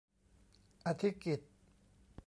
[0.85, 1.51] อธิกิตติ์